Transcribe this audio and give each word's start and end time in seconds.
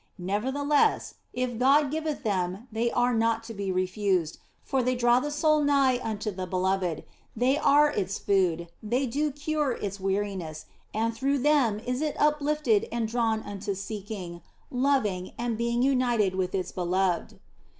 Never 0.17 0.51
theless, 0.51 1.13
if 1.31 1.59
God 1.59 1.91
giveth 1.91 2.23
them 2.23 2.67
they 2.71 2.89
are 2.89 3.13
not 3.13 3.43
to 3.43 3.53
be 3.53 3.71
refused, 3.71 4.39
for 4.63 4.81
they 4.81 4.95
draw 4.95 5.19
the 5.19 5.29
soul 5.29 5.61
nigh 5.63 5.99
unto 6.01 6.31
the 6.31 6.47
beloved, 6.47 7.03
they 7.35 7.55
are 7.59 7.91
its 7.91 8.17
food, 8.17 8.69
they 8.81 9.05
do 9.05 9.29
cure 9.29 9.73
its 9.73 9.99
weariness, 9.99 10.65
and 10.91 11.13
through 11.13 11.37
them 11.37 11.77
is 11.79 12.01
it 12.01 12.19
uplifted 12.19 12.87
and 12.91 13.09
drawn 13.09 13.43
unto 13.43 13.75
seeking, 13.75 14.41
loving, 14.71 15.33
and 15.37 15.55
being 15.55 15.83
united 15.83 16.33
with 16.33 16.55
its 16.55 16.71
beloved. 16.71 17.39